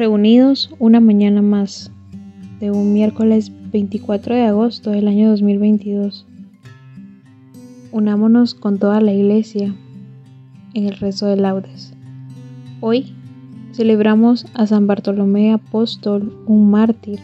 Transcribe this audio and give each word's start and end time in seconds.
reunidos 0.00 0.70
una 0.78 0.98
mañana 0.98 1.42
más 1.42 1.92
de 2.58 2.70
un 2.70 2.94
miércoles 2.94 3.52
24 3.70 4.34
de 4.34 4.44
agosto 4.44 4.92
del 4.92 5.06
año 5.06 5.28
2022. 5.28 6.24
Unámonos 7.92 8.54
con 8.54 8.78
toda 8.78 9.02
la 9.02 9.12
iglesia 9.12 9.74
en 10.72 10.86
el 10.86 10.96
rezo 10.96 11.26
de 11.26 11.36
laudes. 11.36 11.92
Hoy 12.80 13.12
celebramos 13.72 14.46
a 14.54 14.66
San 14.66 14.86
Bartolomé 14.86 15.52
Apóstol, 15.52 16.34
un 16.46 16.70
mártir 16.70 17.20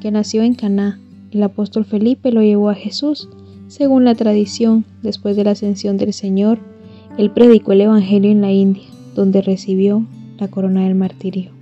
que 0.00 0.10
nació 0.10 0.42
en 0.42 0.54
Caná. 0.54 0.98
El 1.30 1.44
apóstol 1.44 1.84
Felipe 1.84 2.32
lo 2.32 2.42
llevó 2.42 2.70
a 2.70 2.74
Jesús. 2.74 3.28
Según 3.68 4.04
la 4.04 4.16
tradición, 4.16 4.84
después 5.04 5.36
de 5.36 5.44
la 5.44 5.52
ascensión 5.52 5.98
del 5.98 6.12
Señor, 6.12 6.58
él 7.16 7.30
predicó 7.30 7.70
el 7.70 7.82
Evangelio 7.82 8.32
en 8.32 8.40
la 8.40 8.50
India, 8.50 8.88
donde 9.14 9.40
recibió 9.40 10.04
la 10.40 10.48
corona 10.48 10.82
del 10.82 10.96
martirio. 10.96 11.57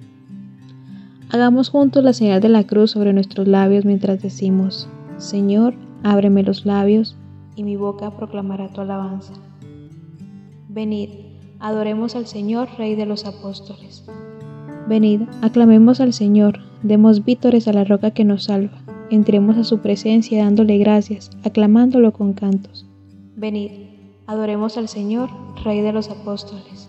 Hagamos 1.28 1.70
juntos 1.70 2.05
la 2.05 2.12
señal 2.12 2.41
de 2.41 2.48
la 2.48 2.64
cruz 2.64 2.92
sobre 2.92 3.12
nuestros 3.12 3.48
labios 3.48 3.84
mientras 3.84 4.22
decimos, 4.22 4.88
Señor, 5.19 5.74
ábreme 6.05 6.44
los 6.44 6.64
labios 6.64 7.16
y 7.56 7.64
mi 7.64 7.77
boca 7.77 8.12
proclamará 8.16 8.69
tu 8.69 8.81
alabanza. 8.81 9.32
Venid, 10.69 11.09
adoremos 11.59 12.15
al 12.15 12.26
Señor, 12.26 12.69
Rey 12.78 12.94
de 12.94 13.06
los 13.06 13.25
apóstoles. 13.25 14.04
Venid, 14.88 15.22
aclamemos 15.42 16.00
al 16.00 16.12
Señor, 16.12 16.60
demos 16.84 17.25
vítores 17.25 17.66
a 17.66 17.72
la 17.72 17.82
roca 17.82 18.12
que 18.12 18.25
nos 18.25 18.44
salva, 18.44 18.78
entremos 19.10 19.56
a 19.56 19.65
su 19.65 19.81
presencia 19.81 20.44
dándole 20.44 20.78
gracias, 20.78 21.31
aclamándolo 21.42 22.12
con 22.12 22.34
cantos. 22.34 22.86
Venid, 23.34 23.70
adoremos 24.28 24.76
al 24.76 24.86
Señor, 24.86 25.28
Rey 25.65 25.81
de 25.81 25.92
los 25.92 26.09
apóstoles. 26.09 26.88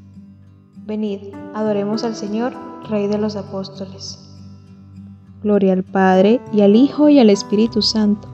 Venid, 0.85 1.19
adoremos 1.53 2.03
al 2.03 2.15
Señor, 2.15 2.53
Rey 2.89 3.07
de 3.07 3.19
los 3.19 3.35
apóstoles. 3.35 4.17
Gloria 5.43 5.73
al 5.73 5.83
Padre, 5.83 6.41
y 6.51 6.61
al 6.61 6.75
Hijo, 6.75 7.07
y 7.07 7.19
al 7.19 7.29
Espíritu 7.29 7.83
Santo, 7.83 8.27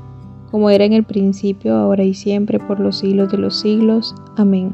como 0.50 0.70
era 0.70 0.86
en 0.86 0.94
el 0.94 1.04
principio, 1.04 1.76
ahora 1.76 2.04
y 2.04 2.14
siempre, 2.14 2.58
por 2.60 2.80
los 2.80 3.00
siglos 3.00 3.32
de 3.32 3.38
los 3.38 3.60
siglos. 3.60 4.16
Amén. 4.38 4.74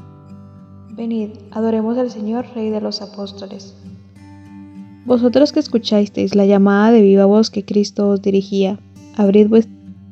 Venid, 0.91 1.29
adoremos 1.51 1.97
al 1.97 2.11
Señor, 2.11 2.45
Rey 2.53 2.69
de 2.69 2.79
los 2.79 3.01
apóstoles. 3.01 3.75
Vosotros 5.05 5.51
que 5.51 5.59
escuchasteis 5.59 6.35
la 6.35 6.45
llamada 6.45 6.91
de 6.91 7.01
viva 7.01 7.25
voz 7.25 7.49
que 7.49 7.65
Cristo 7.65 8.07
os 8.09 8.21
dirigía, 8.21 8.79
abrid 9.17 9.51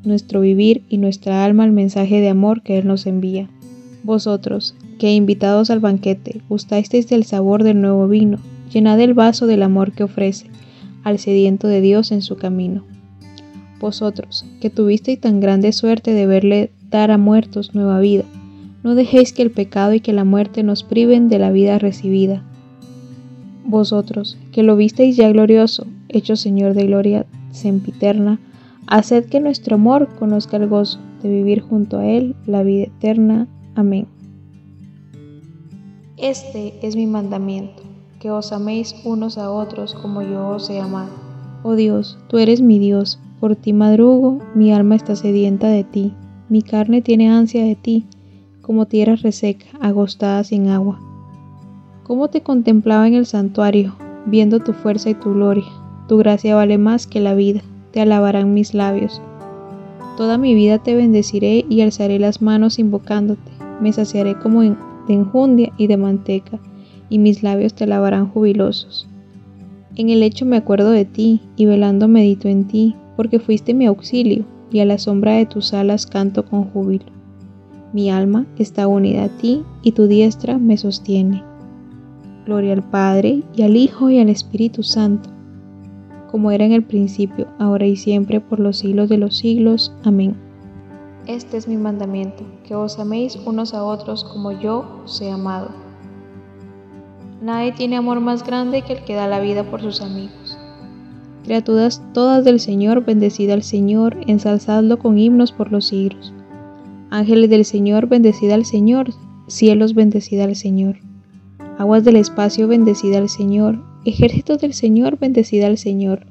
nuestro 0.04 0.42
vivir 0.42 0.84
y 0.90 0.98
nuestra 0.98 1.46
alma 1.46 1.64
al 1.64 1.72
mensaje 1.72 2.22
de 2.22 2.30
amor 2.30 2.64
que 2.64 2.80
Él 2.80 2.88
nos 2.88 3.06
envía. 3.06 3.50
Vosotros, 4.04 4.76
que 5.02 5.16
invitados 5.16 5.72
al 5.72 5.80
banquete, 5.80 6.42
gustasteis 6.48 7.08
del 7.08 7.24
sabor 7.24 7.64
del 7.64 7.82
nuevo 7.82 8.08
vino, 8.08 8.38
llenad 8.72 9.00
el 9.00 9.16
vaso 9.16 9.48
del 9.48 9.64
amor 9.64 9.94
que 9.94 10.04
ofrece 10.04 10.46
al 11.04 11.18
sediento 11.18 11.68
de 11.68 11.82
Dios 11.82 12.12
en 12.12 12.22
su 12.22 12.36
camino. 12.36 12.84
Vosotros, 13.80 14.46
que 14.62 14.70
tuvisteis 14.70 15.20
tan 15.20 15.40
grande 15.40 15.72
suerte 15.74 16.14
de 16.14 16.28
verle 16.28 16.70
dar 16.92 17.10
a 17.10 17.18
muertos 17.18 17.74
nueva 17.74 18.00
vida, 18.00 18.26
no 18.84 18.94
dejéis 18.94 19.34
que 19.34 19.42
el 19.42 19.50
pecado 19.50 19.96
y 19.96 20.02
que 20.02 20.14
la 20.14 20.24
muerte 20.24 20.62
nos 20.62 20.84
priven 20.84 21.30
de 21.30 21.40
la 21.40 21.50
vida 21.50 21.80
recibida. 21.80 22.44
Vosotros, 23.66 24.38
que 24.52 24.62
lo 24.62 24.76
visteis 24.76 25.16
ya 25.16 25.32
glorioso, 25.32 25.88
hecho 26.10 26.36
Señor 26.36 26.76
de 26.76 26.86
gloria 26.86 27.26
sempiterna, 27.50 28.40
haced 28.86 29.26
que 29.26 29.40
nuestro 29.40 29.78
amor 29.78 30.10
conozca 30.20 30.58
el 30.58 30.68
gozo 30.68 31.00
de 31.24 31.30
vivir 31.30 31.62
junto 31.62 31.98
a 31.98 32.06
Él 32.06 32.36
la 32.46 32.62
vida 32.62 32.84
eterna. 32.84 33.48
Amén. 33.74 34.06
Este 36.22 36.76
es 36.84 36.96
mi 36.96 37.08
mandamiento 37.08 37.82
que 38.20 38.30
os 38.30 38.52
améis 38.52 38.96
unos 39.04 39.40
a 39.40 39.50
otros 39.50 39.96
como 39.96 40.22
yo 40.22 40.50
os 40.50 40.70
he 40.70 40.80
amado. 40.80 41.10
Oh 41.64 41.74
Dios, 41.74 42.20
tú 42.28 42.38
eres 42.38 42.62
mi 42.62 42.78
Dios, 42.78 43.20
por 43.40 43.56
ti 43.56 43.74
madrugo, 43.74 44.38
mi 44.54 44.72
alma 44.72 44.96
está 44.96 45.16
sedienta 45.16 45.68
de 45.68 45.84
ti, 45.84 46.14
mi 46.48 46.62
carne 46.62 47.02
tiene 47.02 47.32
ansia 47.32 47.64
de 47.64 47.76
ti, 47.76 48.06
como 48.62 48.86
tierra 48.86 49.16
reseca, 49.16 49.66
agostada 49.80 50.44
sin 50.44 50.68
agua. 50.68 51.00
¿Cómo 52.04 52.28
te 52.28 52.42
contemplaba 52.42 53.08
en 53.08 53.16
el 53.16 53.26
santuario, 53.26 53.96
viendo 54.28 54.60
tu 54.60 54.74
fuerza 54.74 55.10
y 55.10 55.16
tu 55.16 55.34
gloria? 55.34 55.66
Tu 56.08 56.18
gracia 56.18 56.54
vale 56.54 56.78
más 56.78 57.08
que 57.08 57.20
la 57.20 57.34
vida, 57.34 57.62
te 57.90 58.00
alabarán 58.00 58.54
mis 58.54 58.76
labios. 58.76 59.20
Toda 60.18 60.38
mi 60.38 60.54
vida 60.54 60.78
te 60.78 60.94
bendeciré 60.94 61.66
y 61.68 61.82
alzaré 61.82 62.20
las 62.20 62.44
manos 62.44 62.78
invocándote, 62.78 63.52
me 63.82 63.92
saciaré 63.92 64.38
como 64.38 64.62
de 65.12 65.20
enjundia 65.20 65.72
y 65.78 65.88
de 65.88 65.98
manteca 65.98 66.60
y 67.12 67.20
mis 67.20 67.44
labios 67.44 67.74
te 67.74 67.86
lavarán 67.86 68.30
jubilosos. 68.30 69.08
En 69.98 70.10
el 70.10 70.24
hecho 70.24 70.46
me 70.46 70.56
acuerdo 70.56 70.92
de 70.92 71.04
ti, 71.04 71.42
y 71.58 71.66
velando 71.66 72.08
medito 72.08 72.48
en 72.48 72.66
ti, 72.66 72.96
porque 73.18 73.40
fuiste 73.40 73.74
mi 73.74 73.86
auxilio, 73.86 74.46
y 74.72 74.80
a 74.80 74.86
la 74.86 74.98
sombra 74.98 75.34
de 75.34 75.46
tus 75.46 75.74
alas 75.74 76.08
canto 76.08 76.46
con 76.46 76.64
júbilo. 76.64 77.06
Mi 77.92 78.10
alma 78.10 78.48
está 78.58 78.88
unida 78.88 79.26
a 79.26 79.30
ti 79.30 79.64
y 79.84 79.92
tu 79.92 80.08
diestra 80.08 80.58
me 80.58 80.78
sostiene. 80.78 81.44
Gloria 82.46 82.72
al 82.72 82.84
Padre 82.84 83.44
y 83.54 83.64
al 83.64 83.76
Hijo 83.76 84.10
y 84.10 84.20
al 84.20 84.30
Espíritu 84.30 84.82
Santo, 84.82 85.30
como 86.32 86.52
era 86.52 86.64
en 86.64 86.72
el 86.72 86.84
principio, 86.84 87.48
ahora 87.60 87.86
y 87.86 87.98
siempre, 87.98 88.40
por 88.40 88.62
los 88.62 88.78
siglos 88.78 89.10
de 89.10 89.18
los 89.18 89.38
siglos. 89.38 89.94
Amén. 90.06 90.38
Este 91.28 91.58
es 91.58 91.68
mi 91.68 91.76
mandamiento, 91.76 92.46
que 92.72 92.76
os 92.78 92.98
améis 93.00 93.38
unos 93.46 93.74
a 93.74 93.84
otros 93.84 94.24
como 94.24 94.54
yo 94.54 95.04
os 95.04 95.20
he 95.20 95.30
amado. 95.30 95.68
Nadie 97.42 97.74
tiene 97.74 97.98
amor 97.98 98.22
más 98.22 98.46
grande 98.48 98.82
que 98.82 98.94
el 98.94 99.04
que 99.04 99.14
da 99.14 99.28
la 99.28 99.42
vida 99.42 99.70
por 99.70 99.82
sus 99.82 100.00
amigos. 100.00 100.58
Criaturas 101.44 102.02
todas 102.14 102.46
del 102.46 102.62
Señor, 102.62 103.04
bendecida 103.04 103.56
al 103.56 103.64
Señor, 103.64 104.16
ensalzadlo 104.26 105.00
con 105.00 105.18
himnos 105.18 105.52
por 105.52 105.70
los 105.70 105.88
siglos. 105.88 106.32
Ángeles 107.10 107.50
del 107.50 107.66
Señor, 107.66 108.08
bendecida 108.08 108.56
al 108.56 108.64
Señor, 108.64 109.10
cielos, 109.48 109.94
bendecida 109.94 110.46
al 110.46 110.56
Señor. 110.56 110.96
Aguas 111.78 112.06
del 112.06 112.16
espacio, 112.16 112.70
bendecida 112.70 113.18
al 113.18 113.28
Señor, 113.28 113.84
ejércitos 114.06 114.60
del 114.60 114.74
Señor, 114.74 115.20
bendecida 115.20 115.68
al 115.68 115.78
Señor. 115.78 116.26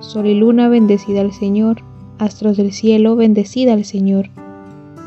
Sol 0.00 0.26
y 0.26 0.34
luna, 0.34 0.68
bendecida 0.68 1.22
al 1.22 1.32
Señor, 1.32 1.80
astros 2.18 2.58
del 2.58 2.74
cielo, 2.74 3.16
bendecida 3.16 3.72
al 3.72 3.86
Señor. 3.86 4.28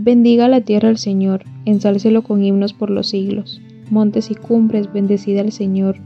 Bendiga 0.00 0.46
la 0.46 0.60
tierra 0.60 0.90
al 0.90 0.96
Señor, 0.96 1.42
ensálcelo 1.64 2.22
con 2.22 2.44
himnos 2.44 2.72
por 2.72 2.88
los 2.88 3.08
siglos. 3.08 3.60
Montes 3.90 4.30
y 4.30 4.36
cumbres, 4.36 4.92
bendecida 4.92 5.40
al 5.40 5.50
Señor. 5.50 5.96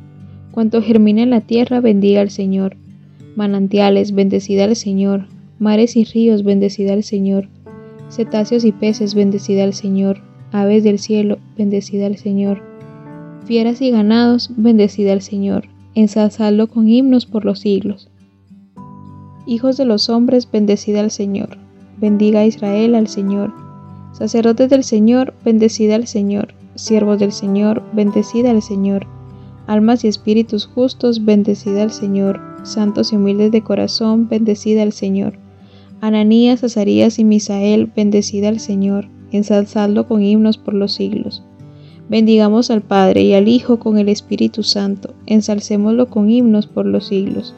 Cuanto 0.50 0.80
germina 0.80 1.22
en 1.22 1.28
la 1.28 1.42
tierra, 1.42 1.80
bendiga 1.80 2.22
al 2.22 2.30
Señor. 2.30 2.74
Manantiales, 3.36 4.12
bendecida 4.12 4.64
al 4.64 4.76
Señor, 4.76 5.26
mares 5.58 5.94
y 5.94 6.04
ríos, 6.04 6.42
bendecida 6.42 6.94
al 6.94 7.02
Señor, 7.02 7.50
cetáceos 8.08 8.64
y 8.64 8.72
peces, 8.72 9.14
bendecida 9.14 9.62
al 9.62 9.74
Señor, 9.74 10.22
aves 10.52 10.84
del 10.84 10.98
cielo, 10.98 11.36
bendecida 11.58 12.06
al 12.06 12.16
Señor, 12.16 12.62
fieras 13.44 13.82
y 13.82 13.90
ganados, 13.90 14.52
bendecida 14.56 15.12
al 15.12 15.20
Señor, 15.20 15.68
ensalzadlo 15.94 16.66
con 16.66 16.88
himnos 16.88 17.26
por 17.26 17.44
los 17.44 17.60
siglos. 17.60 18.10
Hijos 19.44 19.76
de 19.76 19.84
los 19.84 20.08
hombres, 20.08 20.50
bendecida 20.50 21.00
al 21.00 21.10
Señor, 21.10 21.58
bendiga 21.98 22.40
a 22.40 22.46
Israel 22.46 22.94
al 22.94 23.08
Señor, 23.08 23.61
sacerdotes 24.12 24.70
del 24.70 24.84
Señor, 24.84 25.34
bendecida 25.44 25.94
al 25.94 26.06
Señor, 26.06 26.54
siervos 26.74 27.18
del 27.18 27.32
Señor, 27.32 27.82
bendecida 27.92 28.50
al 28.50 28.62
Señor, 28.62 29.06
almas 29.66 30.04
y 30.04 30.08
espíritus 30.08 30.66
justos, 30.66 31.24
bendecida 31.24 31.82
al 31.82 31.90
Señor, 31.90 32.40
santos 32.62 33.12
y 33.12 33.16
humildes 33.16 33.50
de 33.52 33.62
corazón, 33.62 34.28
bendecida 34.28 34.82
al 34.82 34.92
Señor. 34.92 35.34
Ananías, 36.00 36.64
Azarías 36.64 37.18
y 37.18 37.24
Misael, 37.24 37.90
bendecida 37.94 38.48
al 38.48 38.60
Señor, 38.60 39.08
ensalzadlo 39.30 40.08
con 40.08 40.22
himnos 40.22 40.58
por 40.58 40.74
los 40.74 40.92
siglos. 40.92 41.42
Bendigamos 42.08 42.70
al 42.70 42.82
Padre 42.82 43.22
y 43.22 43.34
al 43.34 43.48
Hijo 43.48 43.78
con 43.78 43.96
el 43.98 44.08
Espíritu 44.08 44.62
Santo, 44.62 45.14
ensalcémoslo 45.26 46.10
con 46.10 46.28
himnos 46.28 46.66
por 46.66 46.86
los 46.86 47.06
siglos. 47.06 47.54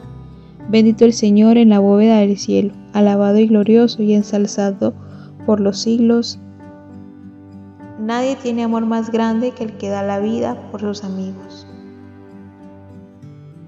Bendito 0.69 1.05
el 1.05 1.13
Señor 1.13 1.57
en 1.57 1.69
la 1.69 1.79
bóveda 1.79 2.19
del 2.19 2.37
cielo, 2.37 2.73
alabado 2.93 3.39
y 3.39 3.47
glorioso 3.47 4.01
y 4.01 4.13
ensalzado 4.13 4.93
por 5.45 5.59
los 5.59 5.79
siglos. 5.79 6.39
Nadie 8.05 8.35
tiene 8.35 8.63
amor 8.63 8.85
más 8.85 9.11
grande 9.11 9.49
que 9.49 9.63
el 9.63 9.77
que 9.77 9.89
da 9.89 10.03
la 10.03 10.19
vida 10.19 10.69
por 10.69 10.79
sus 10.79 11.03
amigos. 11.03 11.65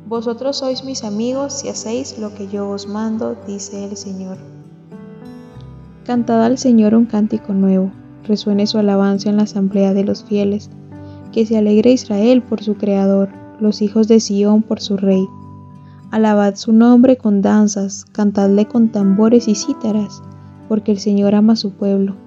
Vosotros 0.07 0.57
sois 0.57 0.83
mis 0.83 1.03
amigos 1.03 1.53
si 1.53 1.69
hacéis 1.69 2.19
lo 2.19 2.31
que 2.35 2.47
yo 2.47 2.69
os 2.69 2.87
mando, 2.87 3.35
dice 3.47 3.83
el 3.83 3.97
Señor. 3.97 4.37
Cantad 6.05 6.45
al 6.45 6.59
Señor 6.59 6.93
un 6.93 7.07
cántico 7.07 7.51
nuevo, 7.51 7.89
resuene 8.27 8.67
su 8.67 8.77
alabanza 8.77 9.27
en 9.27 9.37
la 9.37 9.43
asamblea 9.43 9.95
de 9.95 10.03
los 10.03 10.23
fieles, 10.23 10.69
que 11.31 11.47
se 11.47 11.57
alegre 11.57 11.93
Israel 11.93 12.43
por 12.43 12.61
su 12.61 12.75
Creador, 12.75 13.29
los 13.59 13.81
hijos 13.81 14.07
de 14.07 14.19
Sión 14.19 14.61
por 14.61 14.81
su 14.81 14.97
Rey. 14.97 15.25
Alabad 16.11 16.53
su 16.57 16.73
nombre 16.73 17.17
con 17.17 17.41
danzas, 17.41 18.05
cantadle 18.11 18.67
con 18.67 18.89
tambores 18.89 19.47
y 19.47 19.55
cítaras, 19.55 20.21
porque 20.69 20.91
el 20.91 20.99
Señor 20.99 21.33
ama 21.33 21.53
a 21.53 21.55
su 21.55 21.71
pueblo 21.71 22.26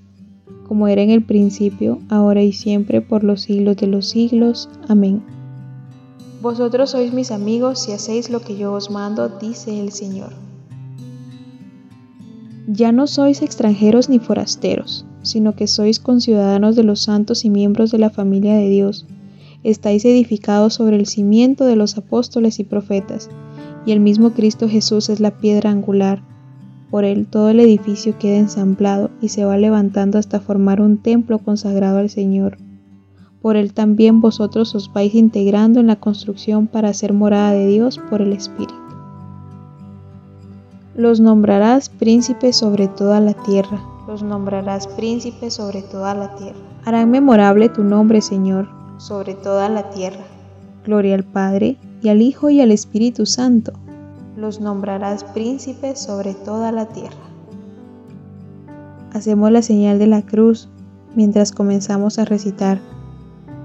como 0.71 0.87
era 0.87 1.01
en 1.01 1.09
el 1.09 1.21
principio, 1.21 1.99
ahora 2.07 2.43
y 2.43 2.53
siempre, 2.53 3.01
por 3.01 3.25
los 3.25 3.41
siglos 3.41 3.75
de 3.75 3.87
los 3.87 4.07
siglos. 4.07 4.69
Amén. 4.87 5.21
Vosotros 6.41 6.91
sois 6.91 7.11
mis 7.11 7.31
amigos 7.31 7.77
si 7.79 7.91
hacéis 7.91 8.29
lo 8.29 8.39
que 8.39 8.55
yo 8.55 8.71
os 8.71 8.89
mando, 8.89 9.27
dice 9.27 9.81
el 9.81 9.91
Señor. 9.91 10.31
Ya 12.67 12.93
no 12.93 13.05
sois 13.07 13.41
extranjeros 13.41 14.07
ni 14.07 14.19
forasteros, 14.19 15.05
sino 15.23 15.57
que 15.57 15.67
sois 15.67 15.99
conciudadanos 15.99 16.77
de 16.77 16.85
los 16.85 17.01
santos 17.01 17.43
y 17.43 17.49
miembros 17.49 17.91
de 17.91 17.97
la 17.97 18.09
familia 18.09 18.55
de 18.55 18.69
Dios. 18.69 19.05
Estáis 19.65 20.05
edificados 20.05 20.75
sobre 20.75 20.95
el 20.95 21.05
cimiento 21.05 21.65
de 21.65 21.75
los 21.75 21.97
apóstoles 21.97 22.59
y 22.59 22.63
profetas, 22.63 23.29
y 23.85 23.91
el 23.91 23.99
mismo 23.99 24.31
Cristo 24.31 24.69
Jesús 24.69 25.09
es 25.09 25.19
la 25.19 25.31
piedra 25.31 25.69
angular. 25.69 26.23
Por 26.91 27.03
él 27.03 27.25
todo 27.25 27.49
el 27.49 27.59
edificio 27.59 28.19
queda 28.19 28.37
ensamblado 28.37 29.09
y 29.21 29.29
se 29.29 29.45
va 29.45 29.57
levantando 29.57 30.19
hasta 30.19 30.39
formar 30.39 30.81
un 30.81 30.97
templo 30.97 31.39
consagrado 31.39 31.97
al 31.97 32.09
Señor 32.09 32.57
por 33.41 33.55
él 33.55 33.73
también 33.73 34.21
vosotros 34.21 34.75
os 34.75 34.93
vais 34.93 35.15
integrando 35.15 35.79
en 35.79 35.87
la 35.87 35.95
construcción 35.95 36.67
para 36.67 36.93
ser 36.93 37.11
morada 37.11 37.51
de 37.51 37.67
Dios 37.67 37.99
por 38.09 38.21
el 38.21 38.33
Espíritu. 38.33 38.75
Los 40.95 41.19
nombrarás 41.19 41.89
príncipes 41.89 42.57
sobre 42.57 42.87
toda 42.87 43.19
la 43.19 43.33
tierra, 43.33 43.81
los 44.07 44.21
nombrarás 44.21 44.87
príncipes 44.87 45.55
sobre 45.55 45.81
toda 45.81 46.13
la 46.13 46.35
tierra. 46.35 46.59
Harán 46.85 47.09
memorable 47.09 47.69
tu 47.69 47.83
nombre, 47.83 48.21
Señor, 48.21 48.67
sobre 48.97 49.33
toda 49.33 49.69
la 49.69 49.89
tierra. 49.89 50.23
Gloria 50.85 51.15
al 51.15 51.23
Padre, 51.23 51.77
y 52.03 52.09
al 52.09 52.21
Hijo, 52.21 52.49
y 52.49 52.61
al 52.61 52.71
Espíritu 52.71 53.25
Santo. 53.25 53.73
Los 54.35 54.61
nombrarás 54.61 55.23
príncipes 55.23 55.99
sobre 55.99 56.33
toda 56.33 56.71
la 56.71 56.87
tierra. 56.87 57.15
Hacemos 59.13 59.51
la 59.51 59.61
señal 59.61 59.99
de 59.99 60.07
la 60.07 60.21
cruz 60.21 60.69
mientras 61.15 61.51
comenzamos 61.51 62.17
a 62.17 62.25
recitar 62.25 62.79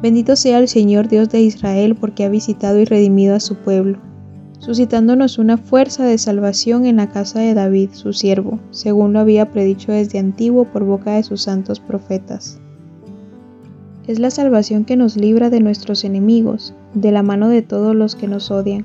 Bendito 0.03 0.37
sea 0.37 0.59
el 0.59 0.69
Señor 0.69 1.09
Dios 1.09 1.31
de 1.31 1.41
Israel 1.41 1.97
porque 1.97 2.25
ha 2.25 2.29
visitado 2.29 2.79
y 2.79 2.85
redimido 2.85 3.35
a 3.35 3.41
su 3.41 3.57
pueblo, 3.57 3.99
suscitándonos 4.59 5.39
una 5.39 5.57
fuerza 5.57 6.05
de 6.05 6.19
salvación 6.19 6.85
en 6.85 6.97
la 6.97 7.09
casa 7.09 7.41
de 7.41 7.55
David, 7.55 7.91
su 7.93 8.13
siervo, 8.13 8.61
según 8.71 9.15
lo 9.15 9.21
había 9.21 9.51
predicho 9.51 9.93
desde 9.93 10.19
antiguo 10.19 10.65
por 10.67 10.85
boca 10.85 11.13
de 11.13 11.23
sus 11.23 11.43
santos 11.43 11.81
profetas. 11.81 12.61
Es 14.07 14.19
la 14.19 14.31
salvación 14.31 14.85
que 14.85 14.97
nos 14.97 15.17
libra 15.17 15.49
de 15.49 15.61
nuestros 15.61 16.05
enemigos, 16.05 16.75
de 16.93 17.11
la 17.11 17.23
mano 17.23 17.49
de 17.49 17.63
todos 17.63 17.97
los 17.97 18.15
que 18.17 18.29
nos 18.29 18.51
odian, 18.51 18.85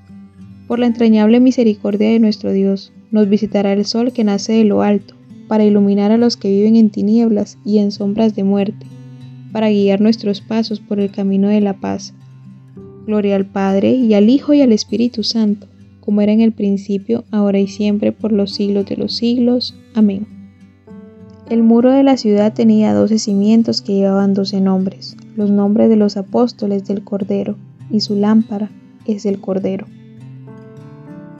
Por 0.71 0.79
la 0.79 0.87
entrañable 0.87 1.41
misericordia 1.41 2.11
de 2.11 2.19
nuestro 2.21 2.53
Dios, 2.53 2.93
nos 3.11 3.27
visitará 3.27 3.73
el 3.73 3.83
sol 3.83 4.13
que 4.13 4.23
nace 4.23 4.53
de 4.53 4.63
lo 4.63 4.83
alto, 4.83 5.15
para 5.49 5.65
iluminar 5.65 6.13
a 6.13 6.17
los 6.17 6.37
que 6.37 6.49
viven 6.49 6.77
en 6.77 6.89
tinieblas 6.89 7.57
y 7.65 7.79
en 7.79 7.91
sombras 7.91 8.37
de 8.37 8.45
muerte, 8.45 8.85
para 9.51 9.69
guiar 9.69 9.99
nuestros 9.99 10.39
pasos 10.39 10.79
por 10.79 11.01
el 11.01 11.11
camino 11.11 11.49
de 11.49 11.59
la 11.59 11.73
paz. 11.73 12.13
Gloria 13.05 13.35
al 13.35 13.45
Padre, 13.45 13.95
y 13.95 14.13
al 14.13 14.29
Hijo, 14.29 14.53
y 14.53 14.61
al 14.61 14.71
Espíritu 14.71 15.23
Santo, 15.23 15.67
como 15.99 16.21
era 16.21 16.31
en 16.31 16.39
el 16.39 16.53
principio, 16.53 17.25
ahora 17.31 17.59
y 17.59 17.67
siempre, 17.67 18.13
por 18.13 18.31
los 18.31 18.53
siglos 18.53 18.85
de 18.85 18.95
los 18.95 19.13
siglos. 19.13 19.75
Amén. 19.93 20.25
El 21.49 21.63
muro 21.63 21.91
de 21.91 22.03
la 22.03 22.15
ciudad 22.15 22.53
tenía 22.53 22.93
doce 22.93 23.19
cimientos 23.19 23.81
que 23.81 23.95
llevaban 23.95 24.33
doce 24.33 24.61
nombres, 24.61 25.17
los 25.35 25.51
nombres 25.51 25.89
de 25.89 25.97
los 25.97 26.15
apóstoles 26.15 26.85
del 26.85 27.03
Cordero, 27.03 27.57
y 27.89 27.99
su 27.99 28.15
lámpara 28.15 28.71
es 29.05 29.25
el 29.25 29.41
Cordero. 29.41 29.85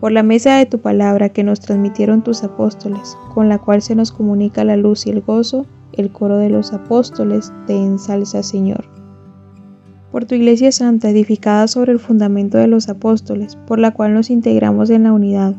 Por 0.00 0.12
la 0.12 0.22
mesa 0.22 0.56
de 0.56 0.66
tu 0.66 0.78
palabra 0.78 1.30
que 1.30 1.42
nos 1.42 1.60
transmitieron 1.60 2.22
tus 2.22 2.44
apóstoles, 2.44 3.16
con 3.34 3.48
la 3.48 3.58
cual 3.58 3.80
se 3.80 3.94
nos 3.94 4.12
comunica 4.12 4.62
la 4.62 4.76
luz 4.76 5.06
y 5.06 5.10
el 5.10 5.22
gozo, 5.22 5.64
el 5.94 6.12
coro 6.12 6.36
de 6.36 6.50
los 6.50 6.74
apóstoles 6.74 7.50
te 7.66 7.74
ensalza, 7.74 8.42
Señor. 8.42 8.84
Por 10.12 10.26
tu 10.26 10.34
Iglesia 10.34 10.70
Santa, 10.70 11.08
edificada 11.08 11.66
sobre 11.66 11.92
el 11.92 11.98
fundamento 11.98 12.58
de 12.58 12.66
los 12.66 12.90
apóstoles, 12.90 13.56
por 13.66 13.78
la 13.78 13.92
cual 13.92 14.12
nos 14.12 14.28
integramos 14.28 14.90
en 14.90 15.04
la 15.04 15.12
unidad. 15.12 15.54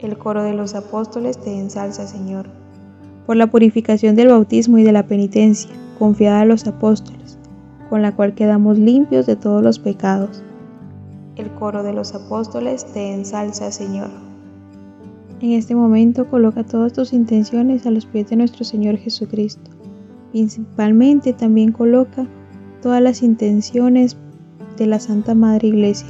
El 0.00 0.18
coro 0.18 0.42
de 0.42 0.54
los 0.54 0.74
apóstoles 0.74 1.38
te 1.38 1.56
ensalza, 1.56 2.08
Señor. 2.08 2.46
Por 3.24 3.36
la 3.36 3.46
purificación 3.46 4.16
del 4.16 4.28
bautismo 4.28 4.78
y 4.78 4.82
de 4.82 4.92
la 4.92 5.06
penitencia, 5.06 5.70
confiada 5.98 6.40
a 6.40 6.44
los 6.44 6.66
apóstoles, 6.66 7.38
con 7.88 8.02
la 8.02 8.16
cual 8.16 8.34
quedamos 8.34 8.78
limpios 8.78 9.26
de 9.26 9.36
todos 9.36 9.62
los 9.62 9.78
pecados. 9.78 10.42
El 11.36 11.50
coro 11.50 11.82
de 11.82 11.92
los 11.92 12.14
apóstoles 12.14 12.86
te 12.92 13.12
ensalza, 13.12 13.72
Señor. 13.72 14.10
En 15.40 15.50
este 15.50 15.74
momento 15.74 16.28
coloca 16.28 16.64
todas 16.64 16.92
tus 16.92 17.12
intenciones 17.12 17.84
a 17.86 17.90
los 17.90 18.06
pies 18.06 18.30
de 18.30 18.36
nuestro 18.36 18.64
Señor 18.64 18.98
Jesucristo. 18.98 19.70
Principalmente 20.30 21.32
también 21.32 21.72
coloca 21.72 22.26
todas 22.82 23.02
las 23.02 23.22
intenciones 23.22 24.16
de 24.76 24.86
la 24.86 25.00
Santa 25.00 25.34
Madre 25.34 25.68
Iglesia. 25.68 26.08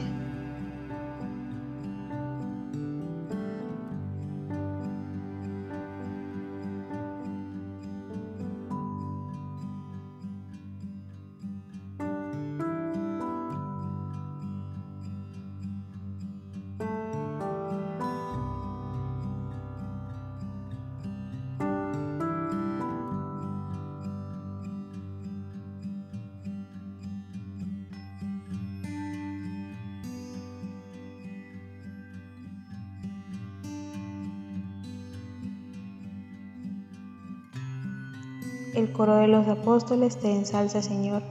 El 38.74 38.90
coro 38.90 39.16
de 39.16 39.28
los 39.28 39.46
apóstoles 39.48 40.16
te 40.18 40.30
ensalza, 40.30 40.82
Señor. 40.82 41.22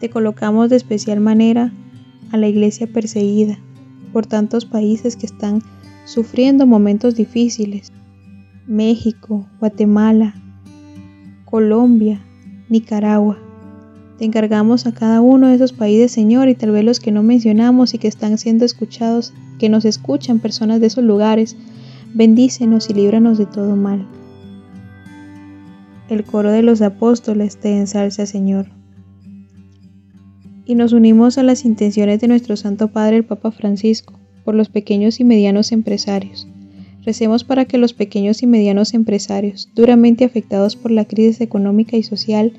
Te 0.00 0.10
colocamos 0.10 0.70
de 0.70 0.76
especial 0.76 1.20
manera 1.20 1.72
a 2.32 2.36
la 2.36 2.48
iglesia 2.48 2.86
perseguida 2.86 3.58
por 4.12 4.26
tantos 4.26 4.64
países 4.64 5.16
que 5.16 5.26
están 5.26 5.62
sufriendo 6.04 6.66
momentos 6.66 7.14
difíciles. 7.14 7.92
México, 8.66 9.46
Guatemala, 9.60 10.34
Colombia, 11.44 12.20
Nicaragua. 12.68 13.38
Te 14.18 14.24
encargamos 14.24 14.86
a 14.86 14.92
cada 14.92 15.20
uno 15.20 15.48
de 15.48 15.54
esos 15.54 15.72
países, 15.72 16.10
Señor, 16.10 16.48
y 16.48 16.54
tal 16.54 16.70
vez 16.70 16.84
los 16.84 17.00
que 17.00 17.12
no 17.12 17.22
mencionamos 17.22 17.92
y 17.92 17.98
que 17.98 18.08
están 18.08 18.38
siendo 18.38 18.64
escuchados, 18.64 19.34
que 19.58 19.68
nos 19.68 19.84
escuchan 19.84 20.38
personas 20.38 20.80
de 20.80 20.86
esos 20.86 21.04
lugares. 21.04 21.56
Bendícenos 22.14 22.88
y 22.88 22.94
líbranos 22.94 23.36
de 23.36 23.46
todo 23.46 23.76
mal. 23.76 24.06
El 26.08 26.22
coro 26.22 26.52
de 26.52 26.62
los 26.62 26.82
apóstoles 26.82 27.56
te 27.56 27.76
ensalza, 27.76 28.26
Señor. 28.26 28.66
Y 30.64 30.76
nos 30.76 30.92
unimos 30.92 31.36
a 31.36 31.42
las 31.42 31.64
intenciones 31.64 32.20
de 32.20 32.28
nuestro 32.28 32.56
Santo 32.56 32.88
Padre 32.88 33.16
el 33.16 33.24
Papa 33.24 33.50
Francisco 33.50 34.14
por 34.44 34.54
los 34.54 34.68
pequeños 34.68 35.18
y 35.18 35.24
medianos 35.24 35.72
empresarios. 35.72 36.46
Recemos 37.02 37.42
para 37.42 37.64
que 37.64 37.78
los 37.78 37.92
pequeños 37.92 38.42
y 38.42 38.46
medianos 38.46 38.94
empresarios, 38.94 39.68
duramente 39.74 40.24
afectados 40.24 40.76
por 40.76 40.92
la 40.92 41.04
crisis 41.04 41.40
económica 41.40 41.96
y 41.96 42.04
social, 42.04 42.52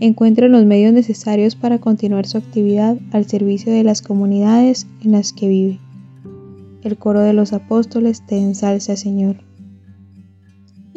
encuentren 0.00 0.52
los 0.52 0.64
medios 0.64 0.92
necesarios 0.92 1.54
para 1.54 1.78
continuar 1.78 2.26
su 2.26 2.38
actividad 2.38 2.96
al 3.12 3.26
servicio 3.26 3.72
de 3.72 3.84
las 3.84 4.02
comunidades 4.02 4.86
en 5.04 5.12
las 5.12 5.32
que 5.32 5.48
vive. 5.48 5.78
El 6.82 6.96
coro 6.96 7.20
de 7.20 7.32
los 7.32 7.52
apóstoles 7.52 8.24
te 8.26 8.38
ensalza, 8.38 8.96
Señor. 8.96 9.47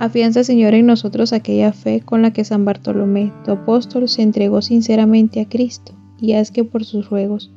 Afianza, 0.00 0.44
Señor, 0.44 0.72
en 0.72 0.86
nosotros 0.86 1.34
aquella 1.34 1.74
fe 1.74 2.00
con 2.00 2.22
la 2.22 2.32
que 2.32 2.42
San 2.42 2.64
Bartolomé, 2.64 3.34
tu 3.44 3.52
apóstol, 3.52 4.08
se 4.08 4.22
entregó 4.22 4.62
sinceramente 4.62 5.42
a 5.42 5.48
Cristo, 5.48 5.92
y 6.18 6.32
haz 6.32 6.50
que 6.50 6.64
por 6.64 6.84
sus 6.84 7.10
ruegos 7.10 7.52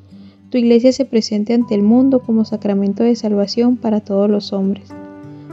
tu 0.49 0.57
iglesia 0.57 0.91
se 0.91 1.05
presente 1.05 1.53
ante 1.53 1.73
el 1.73 1.81
mundo 1.81 2.19
como 2.19 2.45
sacramento 2.45 3.01
de 3.01 3.15
salvación 3.15 3.77
para 3.77 4.01
todos 4.01 4.29
los 4.29 4.53
hombres. 4.53 4.89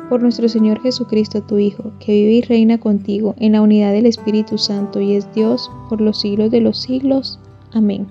Por 0.09 0.21
nuestro 0.21 0.49
Señor 0.49 0.83
Jesucristo, 0.83 1.43
tu 1.43 1.59
Hijo, 1.59 1.93
que 2.01 2.13
vive 2.13 2.33
y 2.33 2.43
reina 2.43 2.79
contigo 2.79 3.37
en 3.39 3.53
la 3.53 3.63
unidad 3.63 3.93
del 3.93 4.05
Espíritu 4.07 4.59
Santo 4.59 5.01
y 5.01 5.15
es 5.15 5.33
Dios 5.33 5.71
por 5.89 6.01
los 6.01 6.21
siglos 6.21 6.51
de 6.51 6.61
los 6.61 6.83
siglos. 6.83 7.39
Amén. 7.73 8.09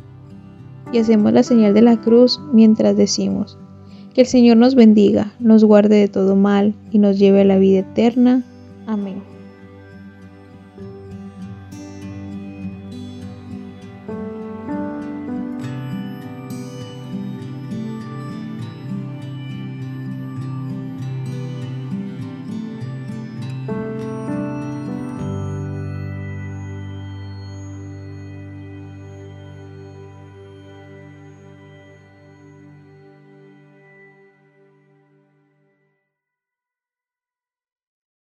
Y 0.94 1.00
hacemos 1.00 1.34
la 1.34 1.44
señal 1.44 1.74
de 1.74 1.82
la 1.82 2.00
cruz 2.02 2.40
mientras 2.54 2.96
decimos, 2.96 3.58
que 4.14 4.22
el 4.22 4.28
Señor 4.28 4.56
nos 4.56 4.74
bendiga, 4.74 5.34
nos 5.40 5.66
guarde 5.66 5.98
de 5.98 6.08
todo 6.08 6.38
mal 6.38 6.74
y 6.92 6.98
nos 6.98 7.20
lleve 7.20 7.42
a 7.42 7.46
la 7.46 7.60
vida 7.60 7.80
eterna. 7.80 8.46
Amém. 8.90 9.39